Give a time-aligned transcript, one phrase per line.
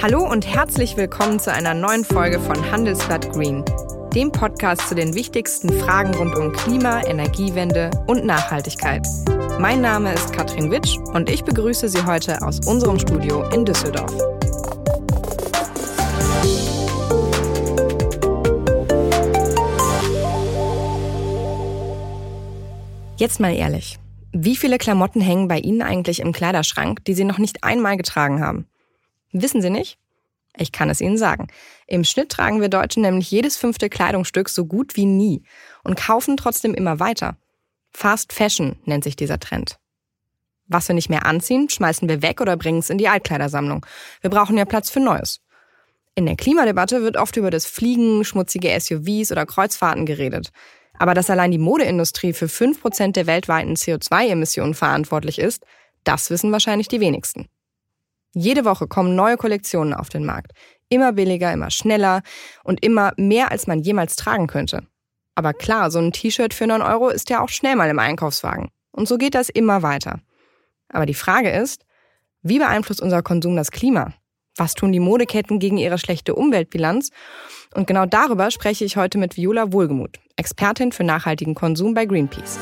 [0.00, 3.64] Hallo und herzlich willkommen zu einer neuen Folge von Handelsblatt Green,
[4.14, 9.04] dem Podcast zu den wichtigsten Fragen rund um Klima, Energiewende und Nachhaltigkeit.
[9.58, 14.12] Mein Name ist Katrin Witsch und ich begrüße Sie heute aus unserem Studio in Düsseldorf.
[23.16, 23.98] Jetzt mal ehrlich.
[24.30, 28.40] Wie viele Klamotten hängen bei Ihnen eigentlich im Kleiderschrank, die Sie noch nicht einmal getragen
[28.40, 28.68] haben?
[29.32, 29.98] Wissen Sie nicht?
[30.56, 31.48] Ich kann es Ihnen sagen.
[31.86, 35.42] Im Schnitt tragen wir Deutschen nämlich jedes fünfte Kleidungsstück so gut wie nie
[35.84, 37.36] und kaufen trotzdem immer weiter.
[37.90, 39.78] Fast Fashion nennt sich dieser Trend.
[40.66, 43.86] Was wir nicht mehr anziehen, schmeißen wir weg oder bringen es in die Altkleidersammlung.
[44.20, 45.40] Wir brauchen ja Platz für Neues.
[46.14, 50.50] In der Klimadebatte wird oft über das Fliegen, schmutzige SUVs oder Kreuzfahrten geredet.
[50.98, 55.64] Aber dass allein die Modeindustrie für 5% der weltweiten CO2-Emissionen verantwortlich ist,
[56.04, 57.46] das wissen wahrscheinlich die wenigsten.
[58.34, 60.52] Jede Woche kommen neue Kollektionen auf den Markt.
[60.88, 62.22] Immer billiger, immer schneller
[62.64, 64.86] und immer mehr, als man jemals tragen könnte.
[65.34, 68.68] Aber klar, so ein T-Shirt für 9 Euro ist ja auch schnell mal im Einkaufswagen.
[68.92, 70.20] Und so geht das immer weiter.
[70.88, 71.84] Aber die Frage ist,
[72.42, 74.12] wie beeinflusst unser Konsum das Klima?
[74.56, 77.10] Was tun die Modeketten gegen ihre schlechte Umweltbilanz?
[77.74, 82.58] Und genau darüber spreche ich heute mit Viola Wohlgemuth, Expertin für nachhaltigen Konsum bei Greenpeace.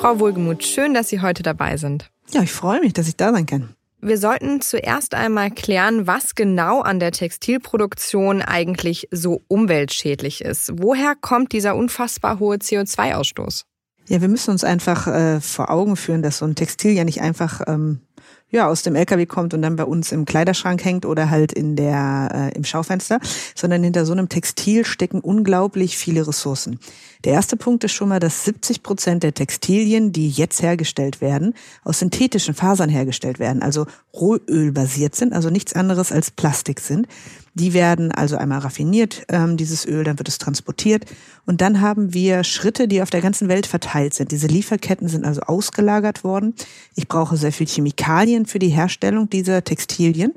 [0.00, 2.10] Frau Wohlgemuth, schön, dass Sie heute dabei sind.
[2.30, 3.74] Ja, ich freue mich, dass ich da sein kann.
[4.00, 10.72] Wir sollten zuerst einmal klären, was genau an der Textilproduktion eigentlich so umweltschädlich ist.
[10.76, 13.64] Woher kommt dieser unfassbar hohe CO2-Ausstoß?
[14.08, 17.20] Ja, wir müssen uns einfach äh, vor Augen führen, dass so ein Textil ja nicht
[17.20, 18.00] einfach ähm,
[18.50, 21.76] ja aus dem LKW kommt und dann bei uns im Kleiderschrank hängt oder halt in
[21.76, 23.20] der äh, im Schaufenster,
[23.54, 26.78] sondern hinter so einem Textil stecken unglaublich viele Ressourcen.
[27.24, 31.54] Der erste Punkt ist schon mal, dass 70 Prozent der Textilien, die jetzt hergestellt werden,
[31.84, 37.06] aus synthetischen Fasern hergestellt werden, also Rohöl-basiert sind, also nichts anderes als Plastik sind.
[37.60, 41.04] Die werden also einmal raffiniert, ähm, dieses Öl, dann wird es transportiert
[41.44, 44.32] und dann haben wir Schritte, die auf der ganzen Welt verteilt sind.
[44.32, 46.54] Diese Lieferketten sind also ausgelagert worden.
[46.94, 50.32] Ich brauche sehr viel Chemikalien für die Herstellung dieser Textilien.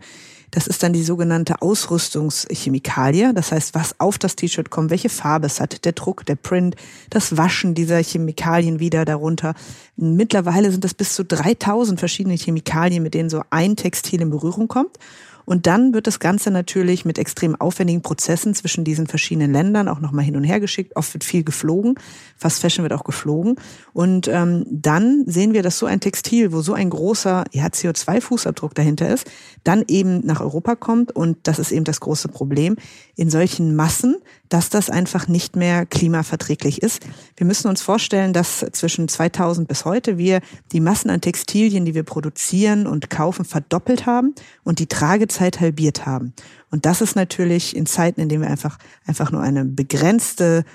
[0.51, 3.33] Das ist dann die sogenannte Ausrüstungschemikalie.
[3.33, 6.75] Das heißt, was auf das T-Shirt kommt, welche Farbe es hat, der Druck, der Print,
[7.09, 9.55] das Waschen dieser Chemikalien wieder darunter.
[9.95, 14.67] Mittlerweile sind das bis zu 3000 verschiedene Chemikalien, mit denen so ein Textil in Berührung
[14.67, 14.97] kommt.
[15.45, 19.99] Und dann wird das Ganze natürlich mit extrem aufwendigen Prozessen zwischen diesen verschiedenen Ländern auch
[19.99, 20.95] nochmal hin und her geschickt.
[20.95, 21.95] Oft wird viel geflogen.
[22.37, 23.57] Fast Fashion wird auch geflogen.
[23.93, 28.73] Und ähm, dann sehen wir, dass so ein Textil, wo so ein großer ja, CO2-Fußabdruck
[28.73, 29.29] dahinter ist,
[29.63, 31.13] dann eben nach Europa kommt.
[31.13, 32.77] Und das ist eben das große Problem.
[33.15, 34.15] In solchen Massen
[34.53, 37.01] dass das einfach nicht mehr klimaverträglich ist.
[37.35, 41.95] Wir müssen uns vorstellen, dass zwischen 2000 bis heute wir die Massen an Textilien, die
[41.95, 44.33] wir produzieren und kaufen, verdoppelt haben
[44.63, 46.33] und die Tragezeit halbiert haben.
[46.73, 50.65] Und das ist natürlich in Zeiten, in denen wir einfach, einfach nur eine begrenzte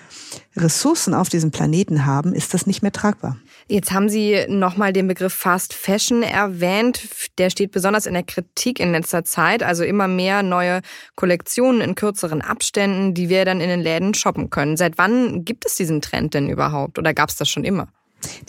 [0.57, 3.37] Ressourcen auf diesem Planeten haben, ist das nicht mehr tragbar.
[3.67, 7.01] Jetzt haben Sie nochmal den Begriff Fast Fashion erwähnt.
[7.39, 9.65] Der steht besonders in der Kritik in letzter Zeit.
[9.65, 10.83] Also immer mehr neue
[11.17, 14.77] Kollektionen in kürzeren Abständen, die wir dann in den Läden shoppen können.
[14.77, 16.99] Seit wann gibt es diesen Trend denn überhaupt?
[16.99, 17.89] Oder gab es das schon immer?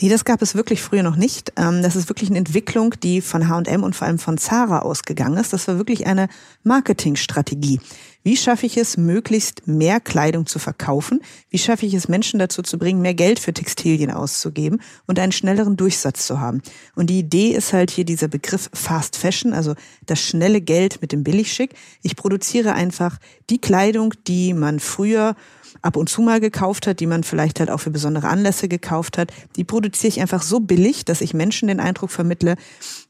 [0.00, 1.52] Nee, das gab es wirklich früher noch nicht.
[1.56, 5.36] Ähm, das ist wirklich eine Entwicklung, die von H&M und vor allem von Zara ausgegangen
[5.36, 5.52] ist.
[5.52, 6.28] Das war wirklich eine
[6.62, 7.80] Marketingstrategie.
[8.22, 11.20] Wie schaffe ich es, möglichst mehr Kleidung zu verkaufen?
[11.48, 15.32] Wie schaffe ich es, Menschen dazu zu bringen, mehr Geld für Textilien auszugeben und einen
[15.32, 16.60] schnelleren Durchsatz zu haben?
[16.94, 19.74] Und die Idee ist halt hier dieser Begriff Fast Fashion, also
[20.04, 21.74] das schnelle Geld mit dem Billigschick.
[22.02, 23.16] Ich produziere einfach
[23.48, 25.34] die Kleidung, die man früher
[25.82, 29.18] ab und zu mal gekauft hat, die man vielleicht halt auch für besondere Anlässe gekauft
[29.18, 32.56] hat, die produziere ich einfach so billig, dass ich Menschen den Eindruck vermittle,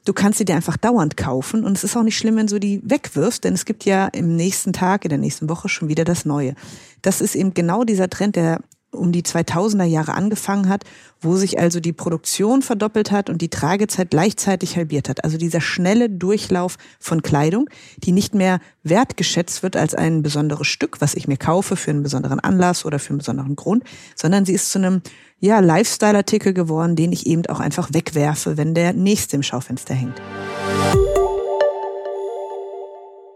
[0.05, 2.59] du kannst sie dir einfach dauernd kaufen und es ist auch nicht schlimm, wenn du
[2.59, 6.03] die wegwirfst, denn es gibt ja im nächsten Tag, in der nächsten Woche schon wieder
[6.03, 6.55] das Neue.
[7.01, 10.83] Das ist eben genau dieser Trend, der um die 2000er Jahre angefangen hat,
[11.21, 15.23] wo sich also die Produktion verdoppelt hat und die Tragezeit gleichzeitig halbiert hat.
[15.23, 20.99] Also dieser schnelle Durchlauf von Kleidung, die nicht mehr wertgeschätzt wird als ein besonderes Stück,
[20.99, 23.83] was ich mir kaufe für einen besonderen Anlass oder für einen besonderen Grund,
[24.15, 25.01] sondern sie ist zu einem
[25.39, 30.21] ja, Lifestyle-Artikel geworden, den ich eben auch einfach wegwerfe, wenn der nächste im Schaufenster hängt.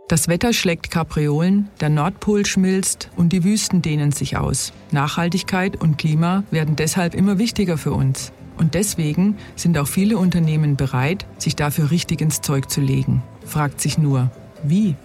[0.07, 4.71] Das Wetter schlägt Kapriolen, der Nordpol schmilzt und die Wüsten dehnen sich aus.
[4.91, 8.31] Nachhaltigkeit und Klima werden deshalb immer wichtiger für uns.
[8.55, 13.23] Und deswegen sind auch viele Unternehmen bereit, sich dafür richtig ins Zeug zu legen.
[13.47, 14.29] Fragt sich nur,
[14.63, 14.95] wie?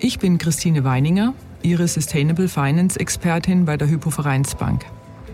[0.00, 4.84] Ich bin Christine Weininger, Ihre Sustainable Finance Expertin bei der Hypovereinsbank.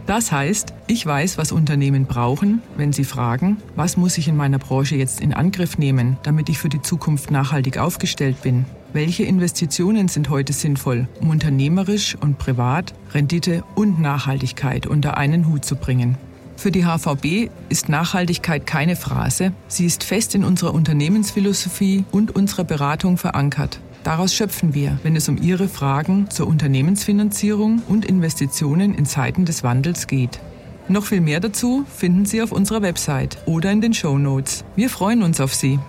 [0.04, 4.58] Das heißt, ich weiß, was Unternehmen brauchen, wenn sie fragen, was muss ich in meiner
[4.58, 8.66] Branche jetzt in Angriff nehmen, damit ich für die Zukunft nachhaltig aufgestellt bin.
[8.94, 15.64] Welche Investitionen sind heute sinnvoll, um unternehmerisch und privat Rendite und Nachhaltigkeit unter einen Hut
[15.64, 16.16] zu bringen?
[16.56, 22.62] Für die HVB ist Nachhaltigkeit keine Phrase, sie ist fest in unserer Unternehmensphilosophie und unserer
[22.62, 23.80] Beratung verankert.
[24.04, 29.64] Daraus schöpfen wir, wenn es um Ihre Fragen zur Unternehmensfinanzierung und Investitionen in Zeiten des
[29.64, 30.38] Wandels geht.
[30.86, 34.64] Noch viel mehr dazu finden Sie auf unserer Website oder in den Show Notes.
[34.76, 35.80] Wir freuen uns auf Sie.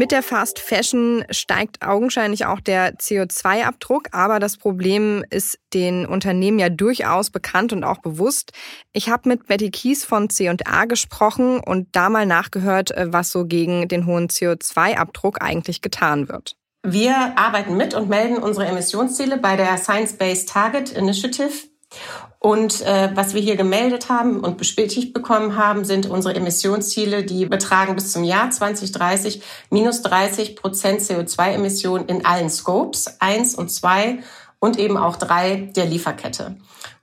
[0.00, 6.58] Mit der Fast Fashion steigt augenscheinlich auch der CO2-Abdruck, aber das Problem ist den Unternehmen
[6.58, 8.52] ja durchaus bekannt und auch bewusst.
[8.94, 13.44] Ich habe mit Betty Kies von C&A gesprochen und da mal nachgehört, äh, was so
[13.44, 16.56] gegen den hohen CO2-Abdruck eigentlich getan wird.
[16.82, 21.69] Wir arbeiten mit und melden unsere Emissionsziele bei der Science-Based Target Initiative
[22.38, 27.44] und äh, was wir hier gemeldet haben und bestätigt bekommen haben, sind unsere Emissionsziele, die
[27.44, 34.20] betragen bis zum Jahr 2030 minus 30 Prozent CO2-Emissionen in allen Scopes, eins und zwei
[34.58, 36.56] und eben auch drei der Lieferkette.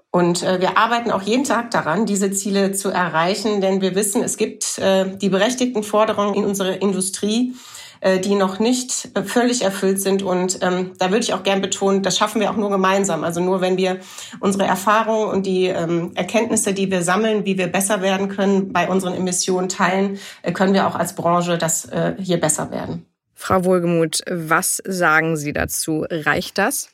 [0.09, 4.23] Und äh, wir arbeiten auch jeden Tag daran, diese Ziele zu erreichen, denn wir wissen,
[4.23, 7.53] es gibt äh, die berechtigten Forderungen in unserer Industrie,
[8.01, 10.23] äh, die noch nicht äh, völlig erfüllt sind.
[10.23, 13.23] Und ähm, da würde ich auch gern betonen, das schaffen wir auch nur gemeinsam.
[13.23, 13.99] Also nur wenn wir
[14.39, 18.89] unsere Erfahrungen und die ähm, Erkenntnisse, die wir sammeln, wie wir besser werden können, bei
[18.89, 23.05] unseren Emissionen teilen, äh, können wir auch als Branche das äh, hier besser werden.
[23.33, 26.05] Frau Wohlgemuth, was sagen Sie dazu?
[26.09, 26.89] Reicht das?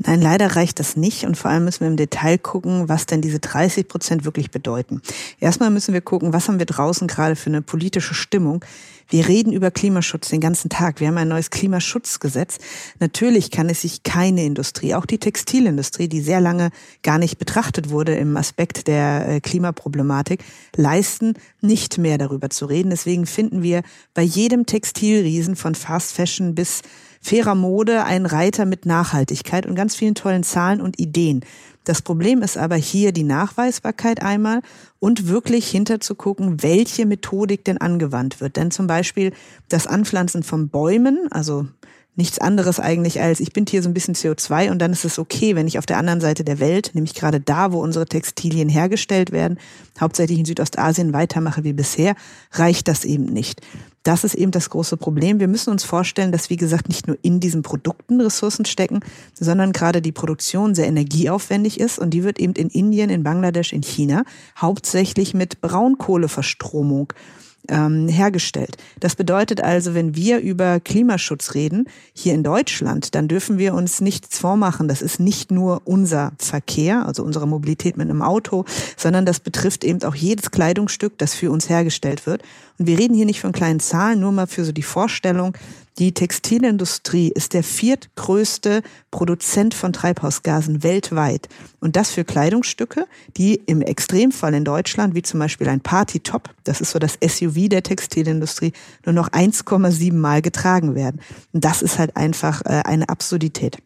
[0.00, 3.20] Nein, leider reicht das nicht und vor allem müssen wir im Detail gucken, was denn
[3.20, 5.02] diese 30 Prozent wirklich bedeuten.
[5.40, 8.64] Erstmal müssen wir gucken, was haben wir draußen gerade für eine politische Stimmung.
[9.10, 11.00] Wir reden über Klimaschutz den ganzen Tag.
[11.00, 12.58] Wir haben ein neues Klimaschutzgesetz.
[13.00, 16.70] Natürlich kann es sich keine Industrie, auch die Textilindustrie, die sehr lange
[17.02, 20.44] gar nicht betrachtet wurde im Aspekt der äh, Klimaproblematik,
[20.76, 22.90] leisten, nicht mehr darüber zu reden.
[22.90, 23.82] Deswegen finden wir
[24.14, 26.82] bei jedem Textilriesen von Fast Fashion bis
[27.28, 31.44] fairer Mode ein Reiter mit Nachhaltigkeit und ganz vielen tollen Zahlen und Ideen.
[31.84, 34.62] Das Problem ist aber hier die Nachweisbarkeit einmal
[34.98, 38.56] und wirklich hinterzugucken, welche Methodik denn angewandt wird.
[38.56, 39.32] Denn zum Beispiel
[39.68, 41.66] das Anpflanzen von Bäumen, also
[42.18, 45.20] nichts anderes eigentlich als, ich bin hier so ein bisschen CO2 und dann ist es
[45.20, 48.68] okay, wenn ich auf der anderen Seite der Welt, nämlich gerade da, wo unsere Textilien
[48.68, 49.58] hergestellt werden,
[50.00, 52.16] hauptsächlich in Südostasien weitermache wie bisher,
[52.52, 53.62] reicht das eben nicht.
[54.02, 55.38] Das ist eben das große Problem.
[55.38, 59.00] Wir müssen uns vorstellen, dass, wie gesagt, nicht nur in diesen Produkten Ressourcen stecken,
[59.32, 63.72] sondern gerade die Produktion sehr energieaufwendig ist und die wird eben in Indien, in Bangladesch,
[63.72, 64.24] in China
[64.56, 67.12] hauptsächlich mit Braunkohleverstromung
[67.68, 68.76] ähm, hergestellt.
[69.00, 74.00] Das bedeutet also, wenn wir über Klimaschutz reden, hier in Deutschland, dann dürfen wir uns
[74.00, 74.88] nichts vormachen.
[74.88, 78.64] Das ist nicht nur unser Verkehr, also unsere Mobilität mit einem Auto,
[78.96, 82.42] sondern das betrifft eben auch jedes Kleidungsstück, das für uns hergestellt wird.
[82.78, 85.56] Und wir reden hier nicht von kleinen Zahlen, nur mal für so die Vorstellung,
[85.98, 91.48] die Textilindustrie ist der viertgrößte Produzent von Treibhausgasen weltweit.
[91.80, 93.06] Und das für Kleidungsstücke,
[93.36, 97.68] die im Extremfall in Deutschland, wie zum Beispiel ein Party-Top, das ist so das SUV
[97.68, 98.72] der Textilindustrie,
[99.04, 101.20] nur noch 1,7 Mal getragen werden.
[101.52, 103.78] Und das ist halt einfach äh, eine Absurdität.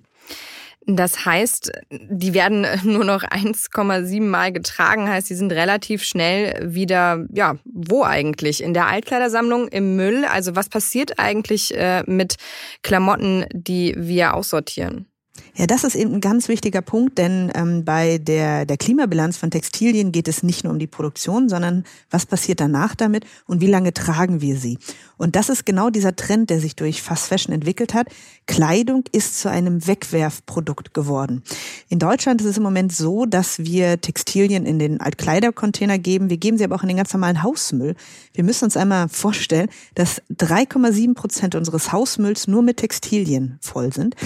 [0.87, 7.25] Das heißt, die werden nur noch 1,7 Mal getragen, heißt, sie sind relativ schnell wieder,
[7.33, 8.63] ja, wo eigentlich?
[8.63, 10.25] In der Altkleidersammlung, im Müll?
[10.25, 12.37] Also was passiert eigentlich äh, mit
[12.83, 15.07] Klamotten, die wir aussortieren?
[15.55, 19.51] Ja, das ist eben ein ganz wichtiger Punkt, denn ähm, bei der, der Klimabilanz von
[19.51, 23.67] Textilien geht es nicht nur um die Produktion, sondern was passiert danach damit und wie
[23.67, 24.79] lange tragen wir sie.
[25.19, 28.09] Und das ist genau dieser Trend, der sich durch Fast Fashion entwickelt hat.
[28.47, 31.43] Kleidung ist zu einem Wegwerfprodukt geworden.
[31.91, 36.31] In Deutschland ist es im Moment so, dass wir Textilien in den Altkleidercontainer geben.
[36.31, 37.95] Wir geben sie aber auch in den ganz normalen Hausmüll.
[38.33, 44.17] Wir müssen uns einmal vorstellen, dass 3,7 Prozent unseres Hausmülls nur mit Textilien voll sind.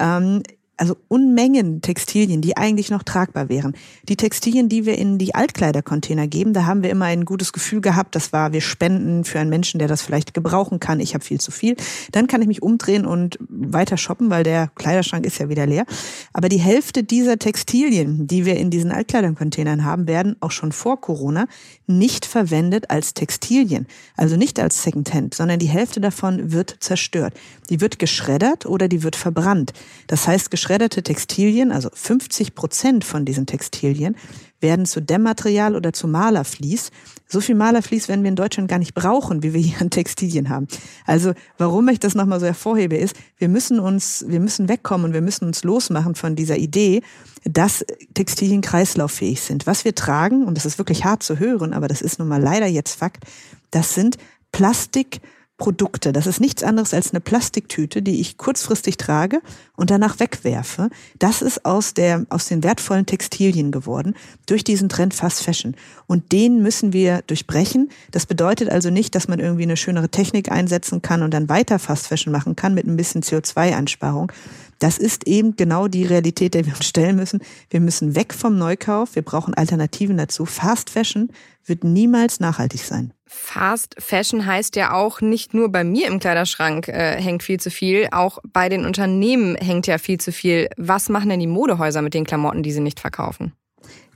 [0.00, 0.42] Ähm,
[0.82, 3.76] also Unmengen Textilien, die eigentlich noch tragbar wären.
[4.08, 7.80] Die Textilien, die wir in die Altkleidercontainer geben, da haben wir immer ein gutes Gefühl
[7.80, 10.98] gehabt, das war, wir spenden für einen Menschen, der das vielleicht gebrauchen kann.
[10.98, 11.76] Ich habe viel zu viel.
[12.10, 15.84] Dann kann ich mich umdrehen und weiter shoppen, weil der Kleiderschrank ist ja wieder leer.
[16.32, 21.00] Aber die Hälfte dieser Textilien, die wir in diesen Altkleidercontainern haben, werden auch schon vor
[21.00, 21.46] Corona
[21.86, 23.86] nicht verwendet als Textilien.
[24.16, 27.34] Also nicht als Secondhand, sondern die Hälfte davon wird zerstört.
[27.70, 29.72] Die wird geschreddert oder die wird verbrannt.
[30.08, 34.16] Das heißt, geschreddert geschredderte Textilien, also 50 Prozent von diesen Textilien,
[34.60, 36.90] werden zu Dämmmaterial oder zu Malerflies.
[37.28, 40.48] So viel Malerflies werden wir in Deutschland gar nicht brauchen, wie wir hier an Textilien
[40.48, 40.68] haben.
[41.04, 45.12] Also warum ich das nochmal so hervorhebe, ist, wir müssen uns, wir müssen wegkommen und
[45.12, 47.02] wir müssen uns losmachen von dieser Idee,
[47.44, 49.66] dass Textilien kreislauffähig sind.
[49.66, 52.40] Was wir tragen, und das ist wirklich hart zu hören, aber das ist nun mal
[52.40, 53.24] leider jetzt Fakt,
[53.72, 54.16] das sind
[54.52, 55.20] Plastik,
[55.58, 56.12] Produkte.
[56.12, 59.40] Das ist nichts anderes als eine Plastiktüte, die ich kurzfristig trage
[59.76, 60.90] und danach wegwerfe.
[61.18, 64.14] Das ist aus der, aus den wertvollen Textilien geworden
[64.46, 65.76] durch diesen Trend Fast Fashion.
[66.06, 67.90] Und den müssen wir durchbrechen.
[68.10, 71.78] Das bedeutet also nicht, dass man irgendwie eine schönere Technik einsetzen kann und dann weiter
[71.78, 74.32] Fast Fashion machen kann mit ein bisschen CO2-Einsparung.
[74.80, 77.40] Das ist eben genau die Realität, der wir uns stellen müssen.
[77.70, 79.14] Wir müssen weg vom Neukauf.
[79.14, 80.44] Wir brauchen Alternativen dazu.
[80.44, 81.30] Fast Fashion
[81.64, 83.12] wird niemals nachhaltig sein.
[83.34, 87.70] Fast Fashion heißt ja auch, nicht nur bei mir im Kleiderschrank äh, hängt viel zu
[87.70, 90.68] viel, auch bei den Unternehmen hängt ja viel zu viel.
[90.76, 93.52] Was machen denn die Modehäuser mit den Klamotten, die sie nicht verkaufen?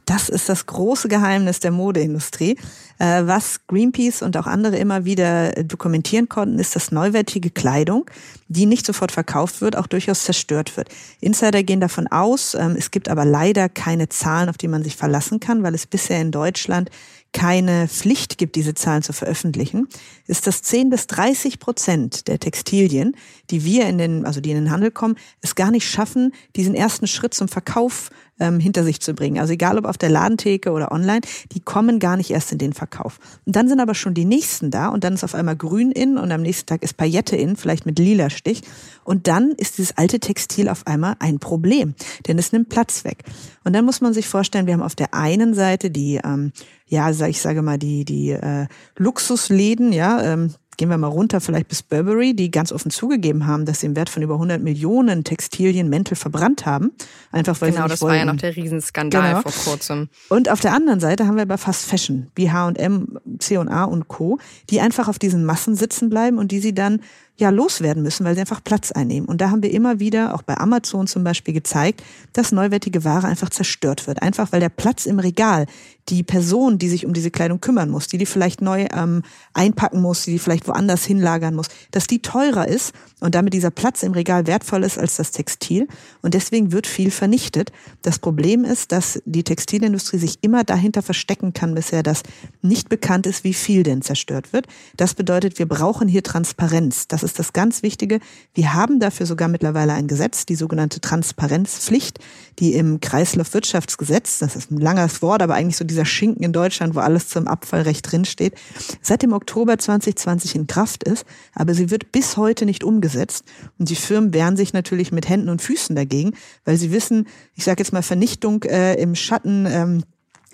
[0.04, 2.56] Das ist das große Geheimnis der Modeindustrie.
[2.98, 8.06] Äh, was Greenpeace und auch andere immer wieder dokumentieren konnten, ist, dass neuwertige Kleidung,
[8.46, 10.90] die nicht sofort verkauft wird, auch durchaus zerstört wird.
[11.20, 14.94] Insider gehen davon aus, ähm, es gibt aber leider keine Zahlen, auf die man sich
[14.94, 16.90] verlassen kann, weil es bisher in Deutschland
[17.32, 19.88] keine Pflicht gibt, diese Zahlen zu veröffentlichen,
[20.26, 23.16] ist, dass 10 bis 30 Prozent der Textilien,
[23.50, 26.74] die wir in den, also die in den Handel kommen, es gar nicht schaffen, diesen
[26.74, 29.38] ersten Schritt zum Verkauf ähm, hinter sich zu bringen.
[29.38, 31.20] Also egal ob auf der Ladentheke oder online,
[31.52, 33.18] die kommen gar nicht erst in den Verkauf.
[33.44, 36.18] Und dann sind aber schon die nächsten da und dann ist auf einmal grün in
[36.18, 38.62] und am nächsten Tag ist Paillette in, vielleicht mit lila Stich.
[39.04, 41.94] Und dann ist dieses alte Textil auf einmal ein Problem,
[42.26, 43.24] denn es nimmt Platz weg.
[43.64, 46.52] Und dann muss man sich vorstellen, wir haben auf der einen Seite die ähm,
[46.88, 51.68] ja, ich sage mal, die, die äh, Luxusläden, ja, ähm, gehen wir mal runter, vielleicht
[51.68, 55.24] bis Burberry, die ganz offen zugegeben haben, dass sie im Wert von über 100 Millionen
[55.24, 56.92] Textilien Mäntel verbrannt haben.
[57.32, 58.26] Einfach weil genau, sie nicht das war wollten.
[58.26, 59.42] ja noch der Riesenskandal Genau.
[59.42, 60.08] vor kurzem.
[60.28, 64.38] Und auf der anderen Seite haben wir aber Fast Fashion, wie H&M, C&A und Co.,
[64.70, 67.00] die einfach auf diesen Massen sitzen bleiben und die sie dann
[67.38, 69.28] ja loswerden müssen, weil sie einfach Platz einnehmen.
[69.28, 72.02] Und da haben wir immer wieder, auch bei Amazon zum Beispiel, gezeigt,
[72.32, 74.22] dass neuwertige Ware einfach zerstört wird.
[74.22, 75.66] Einfach weil der Platz im Regal,
[76.08, 79.22] die Person, die sich um diese Kleidung kümmern muss, die die vielleicht neu ähm,
[79.54, 83.70] einpacken muss, die die vielleicht woanders hinlagern muss, dass die teurer ist und damit dieser
[83.70, 85.88] Platz im Regal wertvoll ist als das Textil.
[86.22, 87.72] Und deswegen wird viel vernichtet.
[88.02, 92.22] Das Problem ist, dass die Textilindustrie sich immer dahinter verstecken kann bisher, dass
[92.62, 94.66] nicht bekannt ist, wie viel denn zerstört wird.
[94.96, 97.08] Das bedeutet, wir brauchen hier Transparenz.
[97.08, 98.20] Das ist das ganz Wichtige.
[98.54, 102.18] Wir haben dafür sogar mittlerweile ein Gesetz, die sogenannte Transparenzpflicht,
[102.58, 106.94] die im Kreislaufwirtschaftsgesetz, das ist ein langes Wort, aber eigentlich so dieser Schinken in Deutschland,
[106.94, 108.54] wo alles zum Abfallrecht drinsteht,
[109.02, 111.26] seit dem Oktober 2020 in Kraft ist.
[111.52, 113.44] Aber sie wird bis heute nicht umgesetzt.
[113.78, 116.32] Und die Firmen wehren sich natürlich mit Händen und Füßen dagegen,
[116.64, 120.02] weil sie wissen, ich sage jetzt mal Vernichtung äh, im Schatten ähm,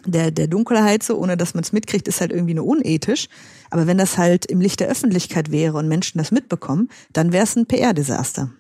[0.05, 3.29] der, der Dunkelheit so, ohne dass man es mitkriegt, ist halt irgendwie nur unethisch.
[3.71, 7.45] Aber wenn das halt im Licht der Öffentlichkeit wäre und Menschen das mitbekommen, dann wäre
[7.45, 8.51] es ein PR-Desaster.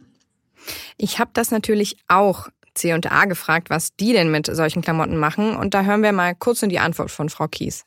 [0.97, 5.57] Ich habe das natürlich auch C&A gefragt, was die denn mit solchen Klamotten machen.
[5.57, 7.85] Und da hören wir mal kurz in die Antwort von Frau Kies.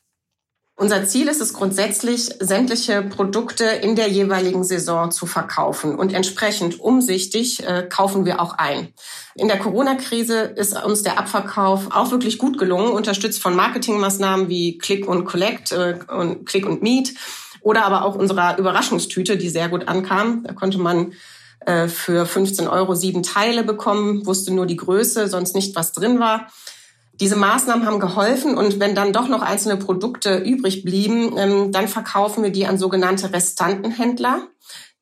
[0.78, 5.94] Unser Ziel ist es grundsätzlich, sämtliche Produkte in der jeweiligen Saison zu verkaufen.
[5.94, 8.92] Und entsprechend umsichtig äh, kaufen wir auch ein.
[9.36, 14.76] In der Corona-Krise ist uns der Abverkauf auch wirklich gut gelungen, unterstützt von Marketingmaßnahmen wie
[14.76, 17.14] Click und Collect äh, und Click und Meet
[17.62, 20.44] oder aber auch unserer Überraschungstüte, die sehr gut ankam.
[20.44, 21.14] Da konnte man
[21.60, 26.20] äh, für 15 Euro sieben Teile bekommen, wusste nur die Größe, sonst nicht, was drin
[26.20, 26.48] war.
[27.20, 31.88] Diese Maßnahmen haben geholfen und wenn dann doch noch einzelne Produkte übrig blieben, ähm, dann
[31.88, 34.48] verkaufen wir die an sogenannte Restantenhändler,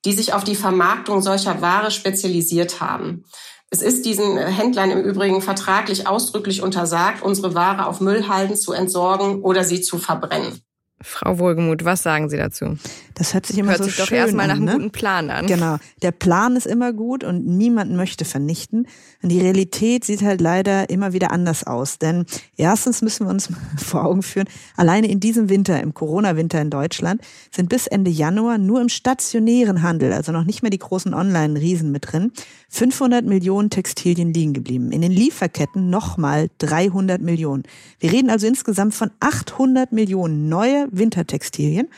[0.04, 3.24] die sich auf die Vermarktung solcher Ware spezialisiert haben.
[3.70, 9.42] Es ist diesen Händlern im Übrigen vertraglich ausdrücklich untersagt, unsere Ware auf Müllhalden zu entsorgen
[9.42, 10.62] oder sie zu verbrennen.
[11.04, 12.78] Frau Wohlgemuth, was sagen Sie dazu?
[13.14, 14.72] Das hört sich immer Hört so sich doch schön erstmal nach einem ne?
[14.72, 15.46] guten Plan an.
[15.46, 15.76] Genau.
[16.02, 18.88] Der Plan ist immer gut und niemand möchte vernichten.
[19.22, 21.98] Und die Realität sieht halt leider immer wieder anders aus.
[21.98, 22.24] Denn
[22.56, 27.20] erstens müssen wir uns vor Augen führen, alleine in diesem Winter, im Corona-Winter in Deutschland,
[27.50, 31.92] sind bis Ende Januar nur im stationären Handel, also noch nicht mehr die großen Online-Riesen
[31.92, 32.32] mit drin,
[32.70, 34.90] 500 Millionen Textilien liegen geblieben.
[34.90, 37.62] In den Lieferketten nochmal 300 Millionen.
[38.00, 41.88] Wir reden also insgesamt von 800 Millionen neue Wintertextilien.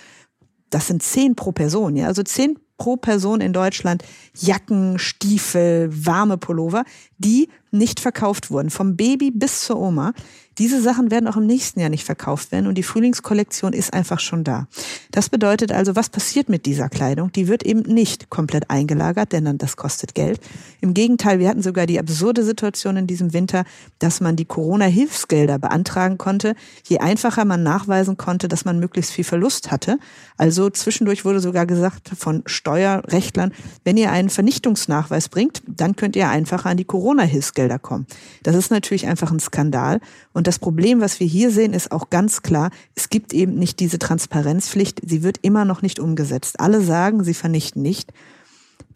[0.71, 4.03] Das sind zehn pro Person, ja, also zehn pro Person in Deutschland
[4.35, 6.85] Jacken, Stiefel, warme Pullover,
[7.19, 10.13] die nicht verkauft wurden, vom Baby bis zur Oma,
[10.59, 14.21] diese Sachen werden auch im nächsten Jahr nicht verkauft werden und die Frühlingskollektion ist einfach
[14.21, 14.67] schon da.
[15.11, 17.31] Das bedeutet also, was passiert mit dieser Kleidung?
[17.33, 20.41] Die wird eben nicht komplett eingelagert, denn das kostet Geld.
[20.81, 23.65] Im Gegenteil, wir hatten sogar die absurde Situation in diesem Winter,
[23.99, 29.25] dass man die Corona-Hilfsgelder beantragen konnte, je einfacher man nachweisen konnte, dass man möglichst viel
[29.25, 29.99] Verlust hatte.
[30.39, 33.53] Also zwischendurch wurde sogar gesagt von Steuerrechtlern,
[33.85, 38.07] wenn ihr einen Vernichtungsnachweis bringt, dann könnt ihr einfacher an die Corona-Hilfsgelder kommen.
[38.43, 40.01] Das ist natürlich einfach ein Skandal
[40.33, 43.57] und und das Problem, was wir hier sehen, ist auch ganz klar, es gibt eben
[43.57, 45.01] nicht diese Transparenzpflicht.
[45.05, 46.61] Sie wird immer noch nicht umgesetzt.
[46.61, 48.13] Alle sagen, sie vernichten nicht.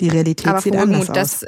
[0.01, 1.17] Die Realität Aber sieht anders aus.
[1.17, 1.47] Das,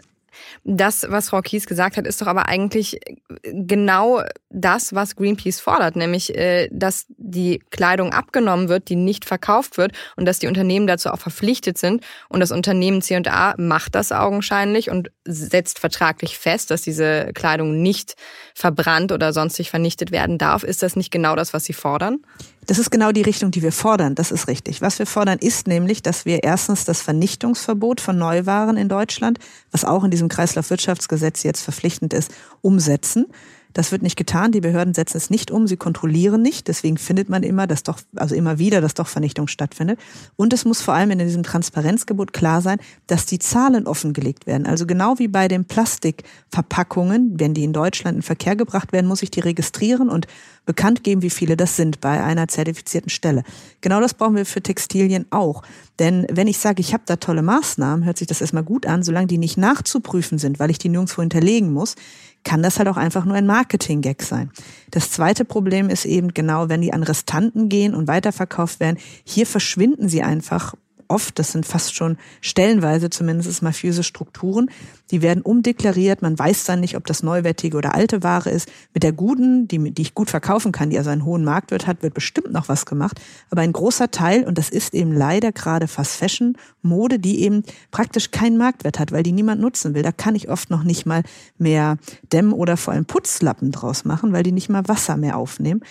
[0.64, 3.00] was Frau Kies gesagt hat, ist doch aber eigentlich
[3.42, 9.78] genau das, was Greenpeace fordert, nämlich, äh, dass die Kleidung abgenommen wird, die nicht verkauft
[9.78, 12.04] wird und dass die Unternehmen dazu auch verpflichtet sind.
[12.28, 18.14] Und das Unternehmen C&A macht das augenscheinlich und setzt vertraglich fest, dass diese Kleidung nicht
[18.54, 20.62] verbrannt oder sonstig vernichtet werden darf.
[20.62, 22.18] Ist das nicht genau das, was Sie fordern?
[22.66, 24.14] Das ist genau die Richtung, die wir fordern.
[24.14, 24.80] Das ist richtig.
[24.80, 29.38] Was wir fordern, ist nämlich, dass wir erstens das Vernichtungsverbot von Neuwaren in Deutschland,
[29.72, 32.32] was auch in diesem Kreislaufwirtschaftsgesetz jetzt verpflichtend ist,
[32.62, 33.26] umsetzen.
[33.72, 34.52] Das wird nicht getan.
[34.52, 35.66] Die Behörden setzen es nicht um.
[35.66, 36.68] Sie kontrollieren nicht.
[36.68, 39.98] Deswegen findet man immer, dass doch, also immer wieder, dass doch Vernichtung stattfindet.
[40.36, 44.66] Und es muss vor allem in diesem Transparenzgebot klar sein, dass die Zahlen offengelegt werden.
[44.66, 49.22] Also genau wie bei den Plastikverpackungen, wenn die in Deutschland in Verkehr gebracht werden, muss
[49.22, 50.26] ich die registrieren und
[50.64, 53.42] bekannt geben, wie viele das sind bei einer zertifizierten Stelle.
[53.80, 55.62] Genau das brauchen wir für Textilien auch.
[55.98, 59.02] Denn wenn ich sage, ich habe da tolle Maßnahmen, hört sich das erstmal gut an,
[59.02, 61.96] solange die nicht nachzuprüfen sind, weil ich die nirgendwo hinterlegen muss,
[62.44, 64.50] kann das halt auch einfach nur ein Marketing-Gag sein.
[64.90, 69.46] Das zweite Problem ist eben genau, wenn die an Restanten gehen und weiterverkauft werden, hier
[69.46, 70.74] verschwinden sie einfach
[71.12, 74.70] oft, das sind fast schon stellenweise zumindest mafiöse Strukturen,
[75.12, 78.68] die werden umdeklariert, man weiß dann nicht, ob das neuwertige oder alte Ware ist.
[78.94, 82.02] Mit der guten, die, die ich gut verkaufen kann, die also einen hohen Marktwert hat,
[82.02, 83.20] wird bestimmt noch was gemacht.
[83.50, 87.62] Aber ein großer Teil, und das ist eben leider gerade Fast Fashion, Mode, die eben
[87.90, 90.02] praktisch keinen Marktwert hat, weil die niemand nutzen will.
[90.02, 91.22] Da kann ich oft noch nicht mal
[91.58, 91.98] mehr
[92.32, 95.82] Dämm- oder vor allem Putzlappen draus machen, weil die nicht mal Wasser mehr aufnehmen.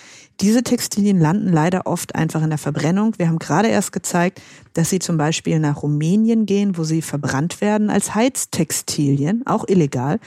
[0.42, 3.14] Diese Textilien landen leider oft einfach in der Verbrennung.
[3.20, 4.42] Wir haben gerade erst gezeigt,
[4.74, 10.20] dass sie zum Beispiel nach Rumänien gehen, wo sie verbrannt werden als Heiztextilien, auch illegal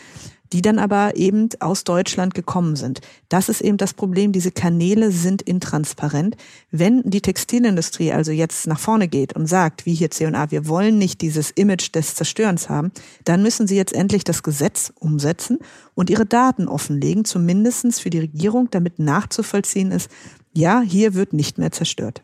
[0.54, 3.00] die dann aber eben aus Deutschland gekommen sind.
[3.28, 4.30] Das ist eben das Problem.
[4.30, 6.36] Diese Kanäle sind intransparent.
[6.70, 10.96] Wenn die Textilindustrie also jetzt nach vorne geht und sagt, wie hier C&A, wir wollen
[10.96, 12.92] nicht dieses Image des Zerstörens haben,
[13.24, 15.58] dann müssen sie jetzt endlich das Gesetz umsetzen
[15.94, 20.08] und ihre Daten offenlegen, zumindestens für die Regierung, damit nachzuvollziehen ist,
[20.52, 22.22] ja, hier wird nicht mehr zerstört.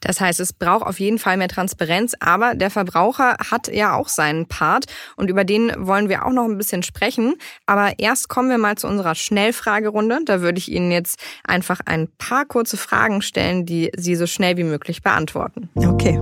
[0.00, 4.08] Das heißt, es braucht auf jeden Fall mehr Transparenz, aber der Verbraucher hat ja auch
[4.08, 7.34] seinen Part und über den wollen wir auch noch ein bisschen sprechen.
[7.66, 10.20] Aber erst kommen wir mal zu unserer Schnellfragerunde.
[10.24, 14.56] Da würde ich Ihnen jetzt einfach ein paar kurze Fragen stellen, die Sie so schnell
[14.56, 15.70] wie möglich beantworten.
[15.74, 16.20] Okay.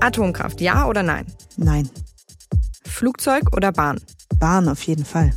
[0.00, 1.26] Atomkraft, ja oder nein?
[1.56, 1.90] Nein.
[2.84, 4.00] Flugzeug oder Bahn?
[4.38, 5.32] Bahn auf jeden Fall.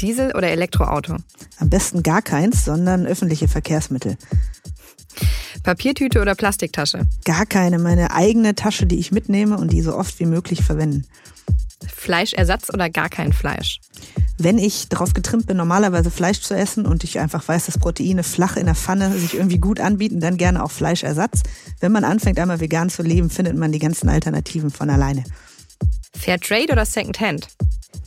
[0.00, 1.16] Diesel oder Elektroauto?
[1.58, 4.16] Am besten gar keins, sondern öffentliche Verkehrsmittel.
[5.62, 7.06] Papiertüte oder Plastiktasche?
[7.24, 11.04] Gar keine, meine eigene Tasche, die ich mitnehme und die so oft wie möglich verwenden.
[11.94, 13.80] Fleischersatz oder gar kein Fleisch?
[14.38, 18.22] Wenn ich darauf getrimmt bin, normalerweise Fleisch zu essen und ich einfach weiß, dass Proteine
[18.22, 21.42] flach in der Pfanne sich irgendwie gut anbieten, dann gerne auch Fleischersatz.
[21.80, 25.24] Wenn man anfängt, einmal vegan zu leben, findet man die ganzen Alternativen von alleine.
[26.16, 27.48] Fairtrade oder Secondhand?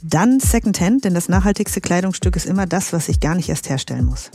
[0.05, 4.03] Dann Secondhand, denn das nachhaltigste Kleidungsstück ist immer das, was ich gar nicht erst herstellen
[4.03, 4.31] muss.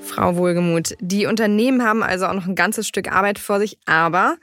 [0.00, 4.36] Frau Wohlgemuth, die Unternehmen haben also auch noch ein ganzes Stück Arbeit vor sich, aber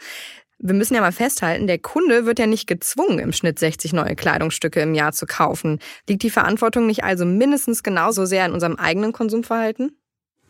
[0.60, 4.15] wir müssen ja mal festhalten, der Kunde wird ja nicht gezwungen, im Schnitt 60 neue
[4.15, 5.80] Kleidungsstücke im Jahr zu kaufen.
[6.08, 9.98] Liegt die Verantwortung nicht also mindestens genauso sehr in unserem eigenen Konsumverhalten?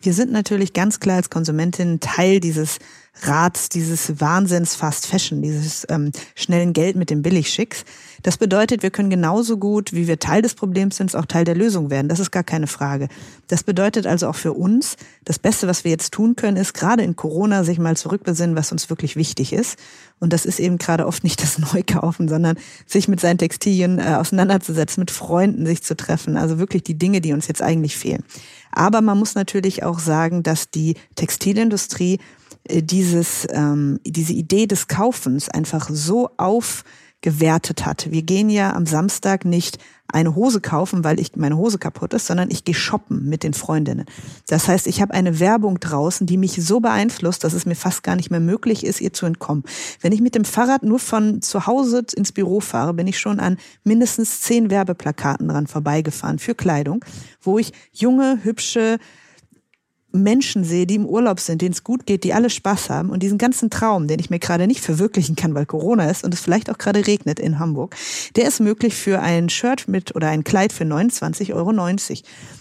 [0.01, 2.79] Wir sind natürlich ganz klar als Konsumentin Teil dieses
[3.23, 7.83] Rats, dieses Wahnsinns Fast Fashion, dieses ähm, schnellen Geld mit dem Billigschicks.
[8.23, 11.55] Das bedeutet, wir können genauso gut, wie wir Teil des Problems sind, auch Teil der
[11.55, 12.07] Lösung werden.
[12.07, 13.09] Das ist gar keine Frage.
[13.47, 14.95] Das bedeutet also auch für uns,
[15.25, 18.71] das Beste, was wir jetzt tun können, ist gerade in Corona sich mal zurückbesinnen, was
[18.71, 19.77] uns wirklich wichtig ist.
[20.19, 24.15] Und das ist eben gerade oft nicht das Neukaufen, sondern sich mit seinen Textilien äh,
[24.15, 26.37] auseinanderzusetzen, mit Freunden sich zu treffen.
[26.37, 28.23] Also wirklich die Dinge, die uns jetzt eigentlich fehlen.
[28.71, 32.19] Aber man muss natürlich auch sagen, dass die Textilindustrie
[32.69, 36.83] dieses, ähm, diese Idee des Kaufens einfach so auf
[37.21, 38.11] gewertet hat.
[38.11, 42.25] Wir gehen ja am Samstag nicht eine Hose kaufen, weil ich meine Hose kaputt ist,
[42.25, 44.05] sondern ich gehe shoppen mit den Freundinnen.
[44.47, 48.03] Das heißt, ich habe eine Werbung draußen, die mich so beeinflusst, dass es mir fast
[48.03, 49.63] gar nicht mehr möglich ist, ihr zu entkommen.
[50.01, 53.39] Wenn ich mit dem Fahrrad nur von zu Hause ins Büro fahre, bin ich schon
[53.39, 57.05] an mindestens zehn Werbeplakaten dran vorbeigefahren für Kleidung,
[57.41, 58.97] wo ich junge, hübsche,
[60.11, 63.23] Menschen sehe, die im Urlaub sind, denen es gut geht, die alle Spaß haben und
[63.23, 66.41] diesen ganzen Traum, den ich mir gerade nicht verwirklichen kann, weil Corona ist und es
[66.41, 67.95] vielleicht auch gerade regnet in Hamburg,
[68.35, 71.71] der ist möglich für ein Shirt mit oder ein Kleid für 29,90 Euro.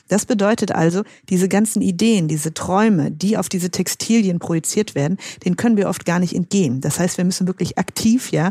[0.09, 5.57] Das bedeutet also, diese ganzen Ideen, diese Träume, die auf diese Textilien projiziert werden, denen
[5.57, 6.81] können wir oft gar nicht entgehen.
[6.81, 8.51] Das heißt, wir müssen wirklich aktiv, ja,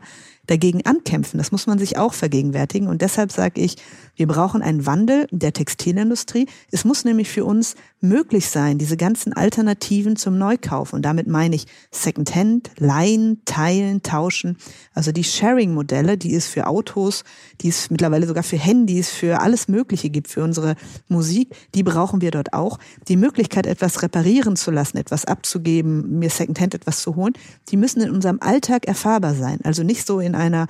[0.50, 1.38] dagegen ankämpfen.
[1.38, 2.88] Das muss man sich auch vergegenwärtigen.
[2.88, 3.76] Und deshalb sage ich,
[4.16, 6.48] wir brauchen einen Wandel der Textilindustrie.
[6.72, 10.94] Es muss nämlich für uns möglich sein, diese ganzen Alternativen zum Neukauf.
[10.94, 14.58] Und damit meine ich Secondhand, Leihen, Teilen, Tauschen.
[14.94, 17.24] Also die Sharing-Modelle, die es für Autos,
[17.62, 20.76] die es mittlerweile sogar für Handys, für alles Mögliche gibt, für unsere
[21.08, 22.80] Musik, die brauchen wir dort auch.
[23.08, 27.34] Die Möglichkeit, etwas reparieren zu lassen, etwas abzugeben, mir Secondhand etwas zu holen,
[27.70, 29.60] die müssen in unserem Alltag erfahrbar sein.
[29.64, 30.68] Also nicht so in einer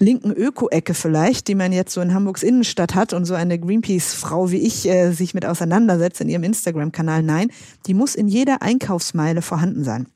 [0.00, 4.50] linken Öko-Ecke vielleicht, die man jetzt so in Hamburgs Innenstadt hat und so eine Greenpeace-Frau
[4.50, 7.22] wie ich äh, sich mit auseinandersetzt in ihrem Instagram-Kanal.
[7.22, 7.50] Nein,
[7.86, 10.06] die muss in jeder Einkaufsmeile vorhanden sein.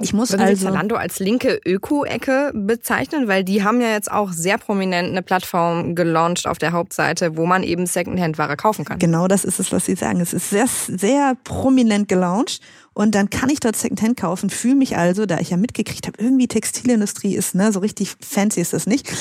[0.00, 4.10] Ich muss Würden also Sie Zalando als linke Öko-Ecke bezeichnen, weil die haben ja jetzt
[4.10, 8.98] auch sehr prominent eine Plattform gelauncht auf der Hauptseite, wo man eben Secondhand-Ware kaufen kann.
[8.98, 10.20] Genau, das ist es, was Sie sagen.
[10.20, 12.60] Es ist sehr, sehr prominent gelauncht
[12.96, 16.16] und dann kann ich dort Secondhand kaufen, fühle mich also, da ich ja mitgekriegt habe,
[16.18, 19.12] irgendwie Textilindustrie ist, ne, so richtig fancy ist das nicht.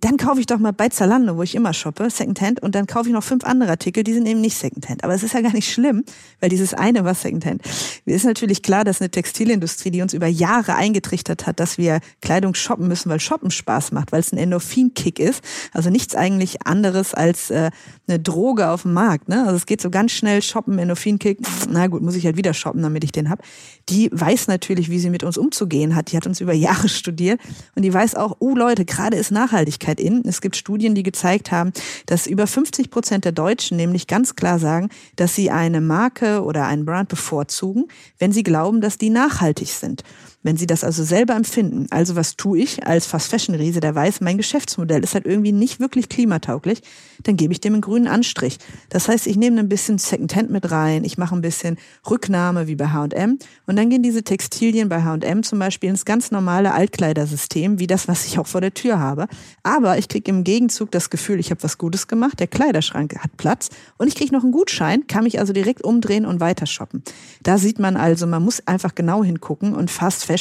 [0.00, 3.08] Dann kaufe ich doch mal bei Zalando, wo ich immer shoppe, Secondhand, und dann kaufe
[3.08, 5.04] ich noch fünf andere Artikel, die sind eben nicht Secondhand.
[5.04, 6.04] Aber es ist ja gar nicht schlimm,
[6.40, 7.62] weil dieses eine war Secondhand.
[8.06, 12.00] Mir ist natürlich klar, dass eine Textilindustrie, die uns über Jahre eingetrichtert hat, dass wir
[12.22, 15.42] Kleidung shoppen müssen, weil Shoppen Spaß macht, weil es ein Endorphin-Kick ist.
[15.74, 17.70] Also nichts eigentlich anderes als äh,
[18.06, 19.28] eine Droge auf dem Markt.
[19.28, 19.44] Ne?
[19.44, 21.40] Also es geht so ganz schnell shoppen, Endorphin-Kick.
[21.68, 23.42] Na gut, muss ich halt wieder shoppen, damit ich den habe,
[23.88, 26.12] die weiß natürlich, wie sie mit uns umzugehen hat.
[26.12, 27.40] Die hat uns über Jahre studiert
[27.74, 30.22] und die weiß auch, oh Leute, gerade ist Nachhaltigkeit in.
[30.26, 31.72] Es gibt Studien, die gezeigt haben,
[32.06, 36.66] dass über 50 Prozent der Deutschen nämlich ganz klar sagen, dass sie eine Marke oder
[36.66, 37.86] einen Brand bevorzugen,
[38.18, 40.02] wenn sie glauben, dass die nachhaltig sind.
[40.48, 43.94] Wenn Sie das also selber empfinden, also was tue ich als Fast Fashion Riese, der
[43.94, 46.80] weiß, mein Geschäftsmodell ist halt irgendwie nicht wirklich klimatauglich,
[47.22, 48.56] dann gebe ich dem einen grünen Anstrich.
[48.88, 51.76] Das heißt, ich nehme ein bisschen Secondhand mit rein, ich mache ein bisschen
[52.08, 56.30] Rücknahme wie bei H&M und dann gehen diese Textilien bei H&M zum Beispiel ins ganz
[56.30, 59.26] normale Altkleidersystem, wie das, was ich auch vor der Tür habe.
[59.64, 63.36] Aber ich kriege im Gegenzug das Gefühl, ich habe was Gutes gemacht, der Kleiderschrank hat
[63.36, 67.02] Platz und ich kriege noch einen Gutschein, kann mich also direkt umdrehen und weiter shoppen.
[67.42, 70.37] Da sieht man also, man muss einfach genau hingucken und Fast Fashion,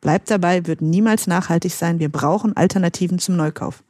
[0.00, 2.00] bleibt dabei, wird niemals nachhaltig sein.
[2.00, 3.83] Wir brauchen Alternativen zum Neukauf.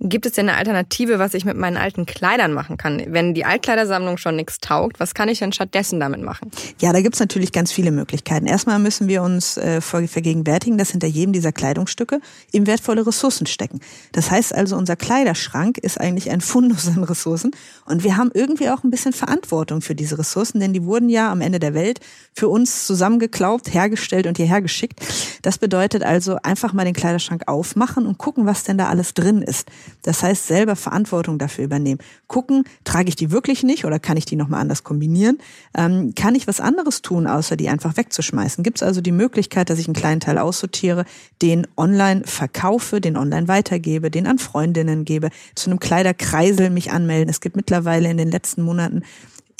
[0.00, 3.02] Gibt es denn eine Alternative, was ich mit meinen alten Kleidern machen kann?
[3.08, 6.50] Wenn die Altkleidersammlung schon nichts taugt, was kann ich denn stattdessen damit machen?
[6.80, 8.46] Ja, da gibt's natürlich ganz viele Möglichkeiten.
[8.46, 12.20] Erstmal müssen wir uns äh, vergegenwärtigen, dass hinter jedem dieser Kleidungsstücke
[12.52, 13.80] eben wertvolle Ressourcen stecken.
[14.12, 17.50] Das heißt also, unser Kleiderschrank ist eigentlich ein Fundus an Ressourcen
[17.84, 21.30] und wir haben irgendwie auch ein bisschen Verantwortung für diese Ressourcen, denn die wurden ja
[21.30, 22.00] am Ende der Welt
[22.34, 25.00] für uns zusammengeklaubt, hergestellt und hierher geschickt.
[25.42, 29.42] Das bedeutet also einfach mal den Kleiderschrank aufmachen und gucken, was denn da alles drin
[29.42, 29.59] ist.
[30.02, 32.00] Das heißt, selber Verantwortung dafür übernehmen.
[32.26, 35.38] Gucken, trage ich die wirklich nicht oder kann ich die nochmal anders kombinieren?
[35.76, 38.64] Ähm, kann ich was anderes tun, außer die einfach wegzuschmeißen?
[38.64, 41.04] Gibt es also die Möglichkeit, dass ich einen kleinen Teil aussortiere,
[41.42, 47.28] den online verkaufe, den online weitergebe, den an Freundinnen gebe, zu einem Kleiderkreisel mich anmelden?
[47.28, 49.02] Es gibt mittlerweile in den letzten Monaten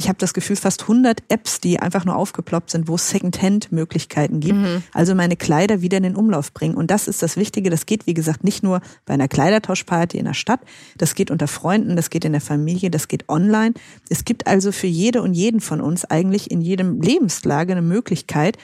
[0.00, 4.40] ich habe das Gefühl, fast 100 Apps, die einfach nur aufgeploppt sind, wo es Second-Hand-Möglichkeiten
[4.40, 4.58] gibt.
[4.58, 4.82] Mhm.
[4.94, 6.74] Also meine Kleider wieder in den Umlauf bringen.
[6.74, 7.68] Und das ist das Wichtige.
[7.68, 10.60] Das geht, wie gesagt, nicht nur bei einer Kleidertauschparty in der Stadt.
[10.96, 13.74] Das geht unter Freunden, das geht in der Familie, das geht online.
[14.08, 18.56] Es gibt also für jede und jeden von uns eigentlich in jedem Lebenslage eine Möglichkeit,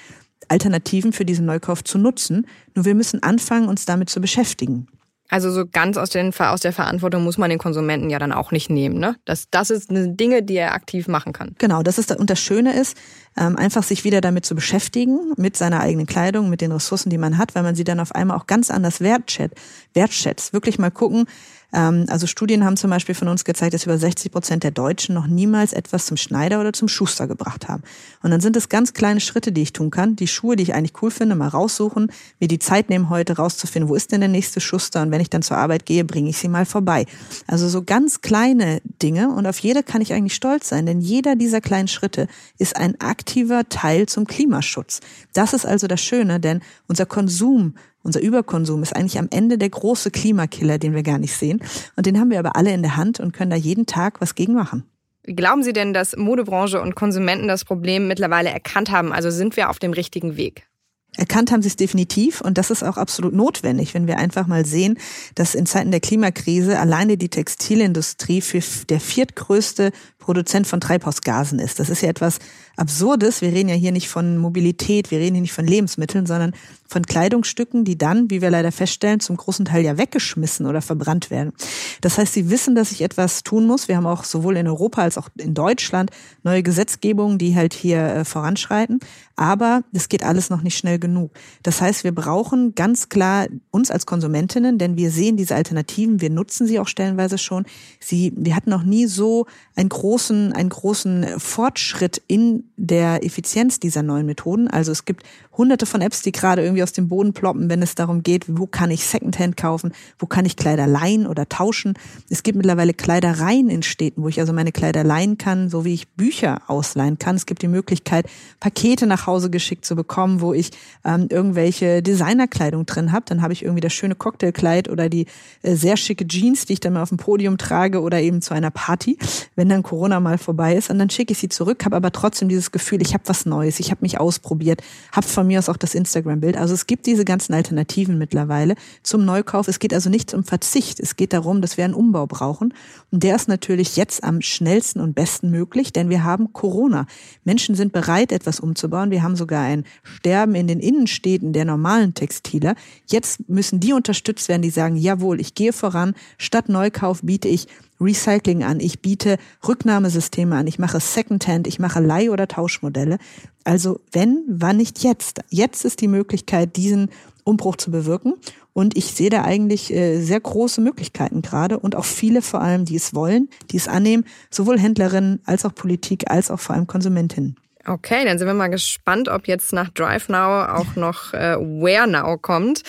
[0.48, 2.46] Alternativen für diesen Neukauf zu nutzen.
[2.74, 4.86] Nur wir müssen anfangen, uns damit zu beschäftigen.
[5.28, 8.52] Also so ganz aus, den, aus der Verantwortung muss man den Konsumenten ja dann auch
[8.52, 8.98] nicht nehmen.
[8.98, 9.16] Ne?
[9.24, 11.54] Das, das ist eine Dinge, die er aktiv machen kann.
[11.58, 12.96] Genau, das ist und das Schöne ist,
[13.36, 17.18] ähm, einfach sich wieder damit zu beschäftigen, mit seiner eigenen Kleidung, mit den Ressourcen, die
[17.18, 20.52] man hat, weil man sie dann auf einmal auch ganz anders wertschätzt.
[20.52, 21.26] Wirklich mal gucken,
[21.72, 25.26] also Studien haben zum Beispiel von uns gezeigt, dass über 60 Prozent der Deutschen noch
[25.26, 27.82] niemals etwas zum Schneider oder zum Schuster gebracht haben.
[28.22, 30.16] Und dann sind es ganz kleine Schritte, die ich tun kann.
[30.16, 33.90] Die Schuhe, die ich eigentlich cool finde, mal raussuchen, mir die Zeit nehmen, heute rauszufinden,
[33.90, 35.02] wo ist denn der nächste Schuster?
[35.02, 37.04] Und wenn ich dann zur Arbeit gehe, bringe ich sie mal vorbei.
[37.46, 41.36] Also so ganz kleine Dinge und auf jede kann ich eigentlich stolz sein, denn jeder
[41.36, 45.00] dieser kleinen Schritte ist ein aktiver Teil zum Klimaschutz.
[45.32, 47.74] Das ist also das Schöne, denn unser Konsum
[48.06, 51.60] Unser Überkonsum ist eigentlich am Ende der große Klimakiller, den wir gar nicht sehen.
[51.96, 54.36] Und den haben wir aber alle in der Hand und können da jeden Tag was
[54.36, 54.84] gegen machen.
[55.24, 59.12] Glauben Sie denn, dass Modebranche und Konsumenten das Problem mittlerweile erkannt haben?
[59.12, 60.68] Also sind wir auf dem richtigen Weg?
[61.16, 64.66] Erkannt haben sie es definitiv und das ist auch absolut notwendig, wenn wir einfach mal
[64.66, 64.98] sehen,
[65.34, 69.92] dass in Zeiten der Klimakrise alleine die Textilindustrie für der viertgrößte
[70.26, 71.78] Produzent von Treibhausgasen ist.
[71.78, 72.40] Das ist ja etwas
[72.76, 73.42] Absurdes.
[73.42, 76.52] Wir reden ja hier nicht von Mobilität, wir reden hier nicht von Lebensmitteln, sondern
[76.88, 81.30] von Kleidungsstücken, die dann, wie wir leider feststellen, zum großen Teil ja weggeschmissen oder verbrannt
[81.30, 81.52] werden.
[82.00, 83.86] Das heißt, sie wissen, dass ich etwas tun muss.
[83.86, 86.10] Wir haben auch sowohl in Europa als auch in Deutschland
[86.42, 88.98] neue Gesetzgebungen, die halt hier äh, voranschreiten.
[89.36, 91.30] Aber es geht alles noch nicht schnell genug.
[91.62, 96.30] Das heißt, wir brauchen ganz klar uns als Konsumentinnen, denn wir sehen diese Alternativen, wir
[96.30, 97.64] nutzen sie auch stellenweise schon.
[98.00, 104.02] Sie, wir hatten noch nie so einen großen, einen großen Fortschritt in der Effizienz dieser
[104.02, 104.66] neuen Methoden.
[104.66, 105.24] Also es gibt
[105.56, 108.66] hunderte von Apps, die gerade irgendwie aus dem Boden ploppen, wenn es darum geht, wo
[108.66, 111.94] kann ich Secondhand kaufen, wo kann ich Kleider leihen oder tauschen.
[112.28, 115.94] Es gibt mittlerweile Kleidereien in Städten, wo ich also meine Kleider leihen kann, so wie
[115.94, 117.36] ich Bücher ausleihen kann.
[117.36, 118.26] Es gibt die Möglichkeit,
[118.60, 120.70] Pakete nach Hause geschickt zu bekommen, wo ich
[121.04, 123.24] ähm, irgendwelche Designerkleidung drin habe.
[123.28, 125.26] Dann habe ich irgendwie das schöne Cocktailkleid oder die
[125.62, 128.54] äh, sehr schicke Jeans, die ich dann mal auf dem Podium trage oder eben zu
[128.54, 129.18] einer Party,
[129.54, 130.90] wenn dann Corona mal vorbei ist.
[130.90, 133.80] Und dann schicke ich sie zurück, habe aber trotzdem dieses Gefühl, ich habe was Neues,
[133.80, 136.56] ich habe mich ausprobiert, habe von mir aus auch das Instagram-Bild.
[136.56, 139.68] Also es gibt diese ganzen Alternativen mittlerweile zum Neukauf.
[139.68, 140.98] Es geht also nicht um Verzicht.
[140.98, 142.74] Es geht darum, dass wir einen Umbau brauchen.
[143.12, 147.06] Und der ist natürlich jetzt am schnellsten und besten möglich, denn wir haben Corona.
[147.44, 149.12] Menschen sind bereit, etwas umzubauen.
[149.12, 152.74] Wir haben sogar ein Sterben in den Innenstädten der normalen Textiler.
[153.06, 156.14] Jetzt müssen die unterstützt werden, die sagen, jawohl, ich gehe voran.
[156.38, 157.68] Statt Neukauf biete ich
[158.00, 163.18] Recycling an, ich biete Rücknahmesysteme an, ich mache Secondhand, ich mache Leih- oder Tauschmodelle.
[163.64, 165.40] Also wenn, wann nicht jetzt?
[165.50, 167.10] Jetzt ist die Möglichkeit, diesen
[167.44, 168.34] Umbruch zu bewirken.
[168.72, 172.84] Und ich sehe da eigentlich äh, sehr große Möglichkeiten gerade und auch viele vor allem,
[172.84, 176.86] die es wollen, die es annehmen, sowohl Händlerinnen als auch Politik als auch vor allem
[176.86, 177.56] Konsumentinnen.
[177.88, 182.08] Okay, dann sind wir mal gespannt, ob jetzt nach Drive Now auch noch äh, Where
[182.08, 182.82] Now kommt.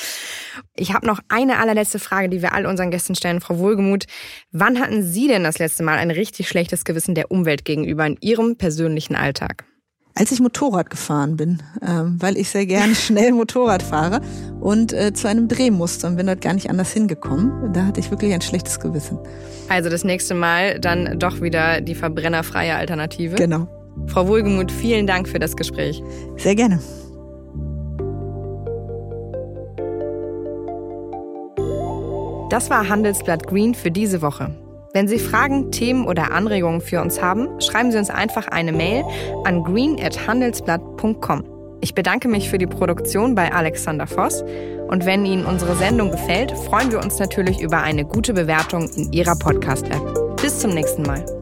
[0.76, 3.40] Ich habe noch eine allerletzte Frage, die wir all unseren Gästen stellen.
[3.40, 4.06] Frau Wohlgemuth,
[4.52, 8.18] wann hatten Sie denn das letzte Mal ein richtig schlechtes Gewissen der Umwelt gegenüber in
[8.22, 9.66] Ihrem persönlichen Alltag?
[10.16, 14.22] Als ich Motorrad gefahren bin, ähm, weil ich sehr gerne schnell Motorrad fahre
[14.60, 17.72] und äh, zu einem Dreh musste und bin dort gar nicht anders hingekommen.
[17.72, 19.20] Da hatte ich wirklich ein schlechtes Gewissen.
[19.70, 23.36] Also das nächste Mal dann doch wieder die verbrennerfreie Alternative?
[23.36, 23.77] Genau.
[24.08, 26.02] Frau Wohlgemuth, vielen Dank für das Gespräch.
[26.38, 26.80] Sehr gerne.
[32.50, 34.56] Das war Handelsblatt Green für diese Woche.
[34.94, 39.04] Wenn Sie Fragen, Themen oder Anregungen für uns haben, schreiben Sie uns einfach eine Mail
[39.44, 41.44] an green@handelsblatt.com.
[41.82, 44.44] Ich bedanke mich für die Produktion bei Alexander Voss
[44.88, 49.12] und wenn Ihnen unsere Sendung gefällt, freuen wir uns natürlich über eine gute Bewertung in
[49.12, 50.38] Ihrer Podcast-App.
[50.42, 51.37] Bis zum nächsten Mal.